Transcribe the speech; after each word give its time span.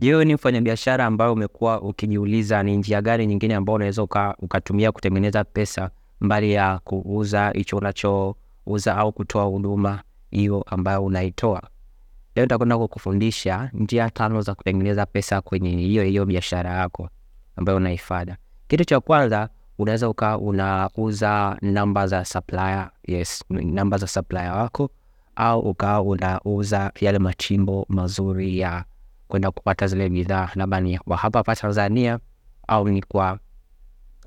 Je, 0.00 0.24
ni 0.24 0.34
mfanyabiashara 0.34 1.06
ambayo 1.06 1.32
umekuwa 1.32 1.80
ukijiuliza 1.82 2.62
ni 2.62 2.76
njia 2.76 3.02
gani 3.02 3.26
nyingine 3.26 3.54
ambayo 3.54 3.74
unaweza 3.76 4.02
uka, 4.02 4.36
ukatumia 4.38 4.92
kutengeneza 4.92 5.44
pesa 5.44 5.90
mbali 6.20 6.52
ya 6.52 6.78
kuuza 6.78 7.50
hicho 7.50 7.76
unachouza 7.76 8.96
au 8.96 9.12
kutoa 9.12 9.44
huduma 9.44 10.02
hiyo 10.30 10.62
ambayo 10.66 11.04
unaitoa? 11.04 11.62
Leo 12.34 12.44
nitakwenda 12.44 12.78
kukufundisha 12.78 13.70
njia 13.74 14.10
tano 14.10 14.40
za 14.40 14.54
kutengeneza 14.54 15.06
pesa 15.06 15.40
kwenye 15.40 15.70
hiyo 15.70 16.02
hiyo 16.04 16.26
biashara 16.26 16.70
yako 16.70 17.08
ambayo 17.56 17.76
unaifanya. 17.78 18.36
Kitu 18.68 18.84
cha 18.84 19.00
kwanza 19.00 19.48
unaweza 19.78 20.08
uka 20.08 20.38
unauza 20.38 21.56
namba 21.62 22.06
za 22.06 22.24
supplier, 22.24 22.90
yes, 23.06 23.44
namba 23.50 23.98
za 23.98 24.06
supplier 24.06 24.52
wako 24.52 24.90
au 25.36 25.60
ukawa 25.60 26.02
unauza 26.02 26.92
yale 27.00 27.18
machimbo 27.18 27.86
mazuri 27.88 28.58
ya 28.58 28.84
kwenda 29.28 29.50
kupata 29.50 29.86
zile 29.86 30.08
bidhaa, 30.08 30.50
labda 30.54 30.80
ni 30.80 30.98
kwa 30.98 31.16
hapa 31.16 31.38
hapa 31.38 31.56
Tanzania 31.56 32.18
au 32.68 32.88
ni 32.88 33.02
kwa 33.02 33.38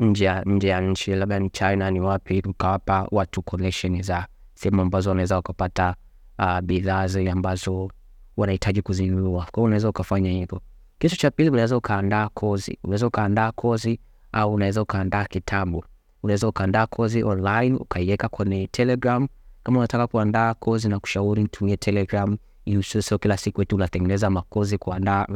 nje 0.00 0.24
ya 0.24 0.42
nje 0.46 0.68
ya 0.68 0.80
nchi, 0.80 1.14
labda 1.14 1.38
ni 1.38 1.50
China, 1.50 1.90
ni 1.90 2.00
wapi, 2.00 2.42
ukawapa 2.46 3.08
watu 3.10 3.42
connection 3.42 4.02
za 4.02 4.26
sehemu 4.54 4.82
ambazo 4.82 5.10
wanaweza 5.10 5.36
wakapata 5.36 5.94
uh, 6.38 6.60
bidhaa 6.60 7.06
zile 7.06 7.30
ambazo 7.30 7.90
wanahitaji 8.36 8.82
kuzinunua. 8.82 9.44
Kwa 9.50 9.60
hiyo 9.60 9.64
unaweza 9.64 9.88
ukafanya 9.88 10.30
hivyo. 10.30 10.60
Kitu 10.98 11.16
cha 11.16 11.30
pili, 11.30 11.50
unaweza 11.50 11.76
ukaandaa 11.76 12.28
kozi, 12.28 12.78
unaweza 12.84 13.06
ukaandaa 13.06 13.52
kozi 13.52 14.00
au 14.32 14.54
unaweza 14.54 14.82
ukaandaa 14.82 15.24
kitabu. 15.24 15.84
Unaweza 16.22 16.48
ukaandaa 16.48 16.86
kozi 16.86 17.22
online 17.24 17.76
ukaiweka 17.76 18.28
kwenye 18.28 18.66
Telegram. 18.66 19.28
Kama 19.62 19.78
unataka 19.78 20.06
kuandaa 20.06 20.54
kozi 20.54 20.88
na 20.88 21.00
kushauri 21.00 21.42
mtumie 21.44 21.76
Telegram 21.76 22.36
sio 22.82 23.18
kila 23.18 23.36
siku 23.36 23.62
eti 23.62 23.74
unatengeneza 23.74 24.30
makozi 24.30 24.78
kuandaa 24.78 25.26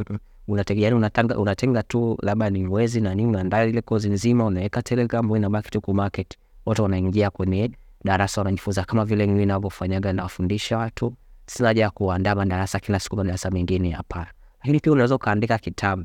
yani 0.69 0.95
unatanga, 0.95 1.37
unatenga 1.37 1.83
tu 1.83 2.17
labda 2.21 2.49
ni 2.49 2.63
mwezi 2.65 3.01
na 3.01 3.15
nini, 3.15 3.29
unaandaa 3.29 3.63
ile 3.63 3.81
kozi 3.81 4.09
nzima 4.09 4.45
unaweka 4.45 4.81
Telegram, 4.81 5.31
wewe 5.31 5.61
tu 5.61 5.81
kumarket, 5.81 6.37
watu 6.65 6.83
wanaingia 6.83 7.29
kwenye 7.29 7.71
darasa 8.03 8.41
wanajifunza, 8.41 8.83
kama 8.83 9.05
vile 9.05 9.25
mimi 9.27 9.39
ninavyofanyaga 9.39 10.13
nawafundisha 10.13 10.77
watu. 10.77 11.13
Sina 11.45 11.67
haja 11.67 11.81
ya 11.81 11.89
kuandaa 11.89 12.35
madarasa 12.35 12.79
kila 12.79 12.99
siku, 12.99 13.15
madarasa 13.15 13.51
mengine 13.51 13.89
hapana. 13.91 14.27
Lakini 14.59 14.79
pia 14.79 14.91
unaweza 14.91 15.15
ukaandika 15.15 15.57
kitabu. 15.57 16.03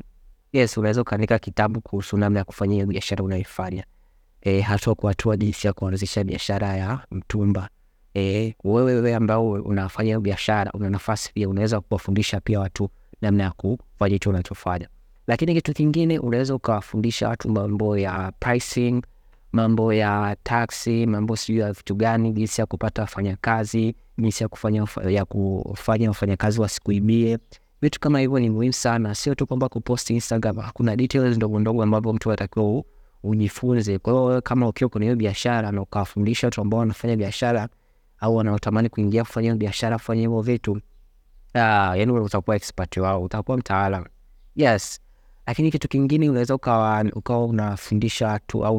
Yes, 0.53 0.77
unaweza 0.77 1.01
ukaandika 1.03 1.39
kitabu 1.39 1.81
kuhusu 1.81 2.17
namna 2.17 2.39
ya 2.39 2.45
kufanya 2.45 2.87
biashara 2.87 3.25
unayoifanya, 3.25 3.85
e, 4.41 4.61
hatua 4.61 4.95
kwa 4.95 5.11
hatua, 5.11 5.37
jinsi 5.37 5.67
ya 5.67 5.73
kuanzisha 5.73 6.25
biashara 6.25 6.77
ya 6.77 7.01
mtumba. 7.11 7.69
E, 8.19 8.55
wewe 8.65 8.95
wewe 8.95 9.15
ambao 9.15 9.51
unafanya 9.51 10.21
biashara 10.21 10.73
una 10.73 10.91
nafasi 10.91 11.33
pia, 11.35 11.49
unaweza 11.49 11.81
kuwafundisha 11.81 12.41
pia 12.41 12.61
watu 12.61 12.89
namna 13.23 13.45
ya 13.45 13.51
kufanya 13.51 14.13
hicho 14.13 14.31
unachofanya. 14.31 14.89
Lakini 15.27 15.55
kitu 15.55 15.73
kingine 15.75 16.19
unaweza 16.19 16.55
ukawafundisha 16.55 17.29
watu 17.29 17.49
mambo 17.51 17.99
ya 17.99 18.33
pricing, 18.41 19.03
mambo 19.53 19.93
ya 19.93 20.37
taxi, 20.43 21.07
mambo 21.07 21.37
sijui 21.37 21.61
ya 21.61 21.73
vitu 21.73 21.95
gani, 21.95 22.33
jinsi 22.33 22.61
ya 22.61 22.67
kupata 22.67 23.03
wafanyakazi, 23.03 23.95
jinsi 24.19 24.43
ya 24.43 24.49
kufanya 24.49 24.87
ya 25.09 25.25
kufanya 25.25 26.09
wafanyakazi 26.09 26.61
wasikuibie. 26.61 27.39
Vitu 27.83 28.01
kama 28.01 28.21
hivyo 28.21 28.39
ni 28.39 28.51
muhimu 28.51 28.73
sana, 28.73 29.15
sio 29.15 29.35
tu 29.35 29.47
kwamba 29.47 29.69
kuposti 29.69 30.15
Instagram. 30.15 30.57
Kuna 30.73 30.97
details 30.97 31.37
ndogo 31.37 31.83
ambavyo 31.83 32.13
mtu 32.13 32.31
anatakiwa 32.31 32.83
ujifunze. 33.23 33.99
Kwa 33.99 34.13
hiyo 34.13 34.43
kama 34.43 34.69
ukiwa 34.69 34.91
kwenye 34.91 35.07
hiyo 35.07 35.17
biashara 35.17 35.73
na 35.73 35.83
ukawafundisha 35.83 36.47
watu 36.47 36.61
ambao 36.61 36.81
wanafanya 36.81 37.17
biashara 37.17 37.69
au 38.21 38.37
wanaotamani 38.37 38.89
kuingia 38.89 39.25
kufanya 39.25 39.55
biashara, 39.55 39.97
kufanya 39.99 40.21
hivyo 40.21 40.41
vitu 40.41 40.81
Ah, 41.55 41.97
yani 41.97 42.13
utakuwa 42.13 42.57
expert 42.57 42.97
wao, 42.97 43.23
utakuwa 43.23 43.57
mtaalam. 43.59 44.05
Yes. 44.57 45.01
Lakini 45.47 45.71
kitu 45.71 45.89
kingine 45.89 46.31
unaweza 46.31 46.55
ukawa 46.55 47.05
ukawa 47.13 47.45
unafundisha 47.47 48.29
watu 48.29 48.65
au 48.67 48.77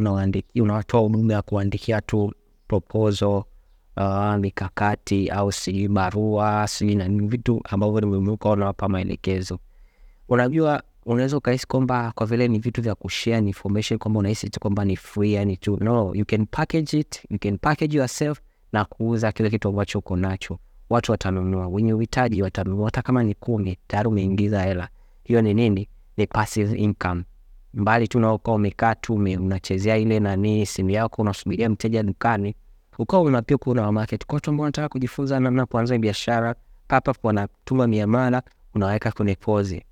unawatoa 0.55 1.01
huduma 1.01 1.33
ya 1.33 1.41
kuandikia 1.41 2.01
tu 2.01 2.33
proposal, 2.67 3.43
uh, 3.97 4.36
mikakati 4.36 5.30
au 5.30 5.52
sijui 5.52 5.87
barua 5.87 6.67
sijui 6.67 6.95
na 6.95 7.09
vitu 7.09 7.61
ambavyo 7.69 7.99
ni 7.99 8.05
muhimu, 8.05 8.33
ukawa 8.33 8.55
unawapa 8.55 8.89
maelekezo. 8.89 9.59
Unajua, 10.30 10.83
unaweza 11.05 11.37
ukahisi 11.37 11.67
kwamba 11.67 12.11
kwa 12.15 12.25
vile 12.25 12.47
ni 12.47 12.59
vitu 12.59 12.81
vya 12.81 12.95
kushare 12.95 13.37
information 13.47 13.99
kwamba 13.99 14.19
unahisi 14.19 14.49
tu 14.49 14.59
kwamba 14.59 14.85
ni 14.85 14.95
free 14.95 15.33
yani 15.33 15.58
tu. 15.58 15.77
No, 15.83 16.11
you 16.15 16.25
can 16.25 16.45
package 16.45 16.99
it, 16.99 17.21
you 17.30 17.39
can 17.39 17.58
package 17.58 17.97
yourself 17.97 18.39
na 18.73 18.85
kuuza 18.85 19.31
kile 19.31 19.49
kitu 19.49 19.67
ambacho 19.69 19.99
uko 19.99 20.15
nacho 20.15 20.59
watu 20.89 21.11
watanunua, 21.11 21.67
wenye 21.67 21.93
uhitaji 21.93 22.41
watanunua, 22.41 22.85
hata 22.85 23.02
kama 23.02 23.23
ni 23.23 23.33
kumi, 23.33 23.77
tayari 23.87 24.07
umeingiza 24.09 24.63
hela. 24.63 24.89
Hiyo 25.23 25.41
ni 25.41 25.53
nini? 25.53 25.87
Ni 26.17 26.27
passive 26.27 26.75
income. 26.77 27.23
Mbali 27.73 28.08
tu 28.08 28.19
naokaa 28.19 28.52
umekaa 28.52 28.95
tu 28.95 29.13
unachezea 29.15 29.97
ile 29.97 30.19
nani 30.19 30.65
simu 30.65 30.89
yako, 30.89 31.21
unasubiria 31.21 31.69
mteja 31.69 32.03
dukani, 32.03 32.55
ukawa 32.99 33.23
unapia 33.23 33.58
kuna 33.58 33.81
wa 33.81 33.91
market 33.91 34.25
kwa 34.25 34.35
watu 34.35 34.49
ambao 34.49 34.63
wanataka 34.63 34.89
kujifunza 34.89 35.39
namna 35.39 35.65
kuanza 35.65 35.97
biashara, 35.97 36.55
papa 36.87 37.13
wanatuma 37.23 37.87
miamala, 37.87 38.43
unaweka 38.75 39.11
kwenye 39.11 39.35
pozi. 39.35 39.83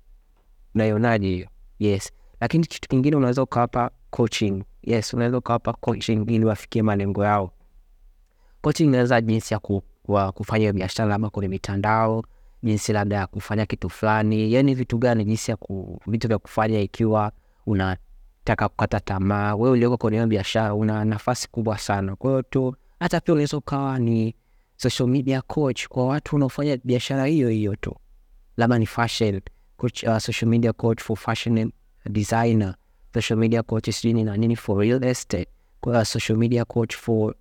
Unaionaje 0.74 1.28
hiyo? 1.28 1.48
Yes. 1.78 2.12
Lakini 2.40 2.66
kitu 2.66 2.88
kingine 2.88 3.16
unaweza 3.16 3.42
ukawapa 3.42 3.90
coaching. 4.10 4.62
Yes, 4.82 5.14
unaweza 5.14 5.38
ukawapa 5.38 5.72
coaching 5.72 6.24
ili 6.30 6.44
wafikie 6.44 6.82
malengo 6.82 7.24
yao. 7.24 7.50
Coaching 8.68 8.84
inaweza 8.88 9.20
jinsi 9.20 9.54
ya 9.54 9.60
ku 9.60 9.82
wa 10.08 10.32
kufanya 10.32 10.72
biashara 10.72 11.08
labda 11.08 11.30
kwenye 11.30 11.48
mitandao, 11.48 12.24
jinsi 12.62 12.92
labda 12.92 13.16
ya 13.16 13.26
kufanya 13.26 13.66
kitu 13.66 13.90
fulani, 13.90 14.52
yani 14.52 14.74
vitu 14.74 14.98
gani, 14.98 15.24
jinsi 15.24 15.50
ya 15.50 15.56
ku, 15.56 16.00
vitu 16.06 16.28
vya 16.28 16.38
kufanya 16.38 16.80
ikiwa 16.80 17.32
unataka 17.66 18.68
kukata 18.68 19.00
tamaa. 19.00 19.54
Wewe 19.54 19.70
ulioko 19.70 19.96
kwenye 19.96 20.16
hiyo 20.16 20.26
biashara 20.26 20.74
una 20.74 21.04
nafasi 21.04 21.48
kubwa 21.50 21.78
sana. 21.78 22.16
Kwa 22.16 22.30
hiyo 22.30 22.42
tu 22.42 22.76
hata 23.00 23.20
pia 23.20 23.34
unaweza 23.34 23.56
ukawa 23.56 23.98
ni 23.98 24.34
social 24.76 25.08
media 25.08 25.42
coach 25.42 25.88
kwa 25.88 26.06
watu 26.06 26.36
unaofanya 26.36 26.78
biashara 26.84 27.26
hiyo 27.26 27.48
hiyo 27.48 27.76
tu, 27.76 27.96
labda 28.56 28.78
ni 28.78 28.86
fashion 28.86 29.40
coach, 29.76 30.02
uh, 30.02 30.18
social 30.18 30.48
media 30.50 30.72
coach 30.72 31.00
for 31.02 31.16
fashion 31.16 31.72
designer, 32.10 32.74
social 33.14 33.38
media 33.38 33.62
coach 33.62 33.90
sijui 33.90 34.24
na 34.24 34.36
nini 34.36 34.56
for 34.56 34.78
real 34.80 35.04
estate, 35.04 35.48
kwa 35.80 36.04
social 36.04 36.38
media 36.38 36.64
coach 36.64 36.96
for 36.96 37.34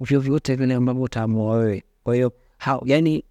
vyovyote 0.00 0.54
vile 0.54 0.74
ambavyo 0.74 1.02
utaamua 1.02 1.56
wewe. 1.56 1.84
Kwa 2.04 2.14
hiyo 2.14 2.32
yani, 2.84 3.24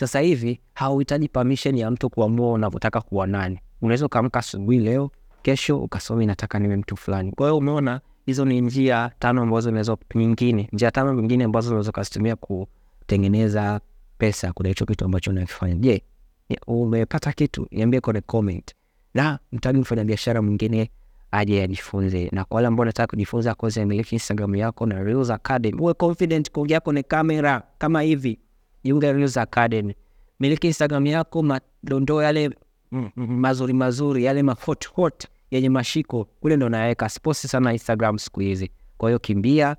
sasa 0.00 0.20
hivi 0.20 0.60
hauhitaji 0.74 1.28
permission 1.28 1.76
ya 1.76 1.90
mtu 1.90 2.10
kuamua 2.10 2.52
unavyotaka 2.52 3.00
kuwa 3.00 3.26
nani. 3.26 3.58
Unaweza 3.82 4.06
ukaamka 4.06 4.38
asubuhi 4.38 4.78
leo, 4.78 5.10
kesho 5.42 5.78
ukasoma 5.78 6.24
nataka 6.26 6.58
niwe 6.58 6.76
mtu 6.76 6.96
fulani. 6.96 7.32
Kwa 7.32 7.46
hiyo 7.46 7.56
umeona, 7.58 8.00
hizo 8.26 8.44
ni 8.44 8.60
njia 8.60 9.10
tano 9.18 9.42
ambazo 9.42 9.68
unaweza 9.68 9.96
nyingine, 10.14 10.68
njia 10.72 10.90
tano 10.90 11.14
nyingine 11.14 11.44
ambazo 11.44 11.68
unaweza 11.70 11.90
ukazitumia 11.90 12.36
kutengeneza 12.36 13.80
pesa 14.18 14.52
kuna 14.52 14.68
hicho 14.68 14.86
kitu 14.86 15.04
ambacho 15.04 15.30
unakifanya. 15.30 15.74
Je, 15.74 16.02
umepata 16.66 17.32
kitu? 17.32 17.66
Niambie 17.70 18.00
kwenye 18.00 18.20
comment, 18.20 18.74
na 19.14 19.38
mtagi 19.52 19.80
mfanya 19.80 20.04
biashara 20.04 20.42
mwingine 20.42 20.90
aje 21.32 21.62
ajifunze. 21.62 22.28
Na 22.32 22.44
kwa 22.44 22.54
wale 22.54 22.66
ambao 22.68 22.84
nataka 22.84 23.06
kujifunza 23.10 23.54
kozi 23.54 23.80
ya 23.80 23.86
miliki 23.86 24.14
Instagram 24.14 24.54
yako 24.54 24.86
na 24.86 25.02
Reels 25.02 25.30
Academy, 25.30 25.80
uwe 25.80 25.94
confident 25.94 26.50
kuongea 26.50 26.80
kwenye 26.80 27.02
kamera 27.02 27.62
kama 27.78 28.02
hivi, 28.02 28.38
jiunge 28.84 29.12
Reels 29.12 29.36
Academy, 29.36 29.94
miliki 30.40 30.66
Instagram 30.66 31.06
yako, 31.06 31.42
madondoo 31.42 32.22
yale 32.22 32.50
mazuri 33.16 33.72
mazuri, 33.72 34.24
yale 34.24 34.42
mahot 34.42 34.88
hot 34.88 35.26
yenye 35.50 35.68
mashiko 35.68 36.24
kule 36.24 36.56
ndo 36.56 36.68
naweka. 36.68 37.08
Siposti 37.08 37.48
sana 37.48 37.72
Instagram 37.72 38.18
siku 38.18 38.40
hizi, 38.40 38.70
kwa 38.98 39.08
hiyo 39.08 39.18
kimbia 39.18 39.76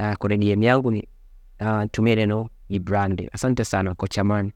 uh, 0.00 0.12
kwenye 0.14 0.36
DM 0.54 0.62
yangu 0.62 0.90
ni 0.90 1.08
uh, 1.60 1.82
tumie 1.90 2.14
neno 2.16 2.48
ni 2.68 2.78
brand. 2.78 3.28
Asante 3.32 3.64
sana 3.64 3.94
Kocha 3.94 4.20
Amani. 4.20 4.52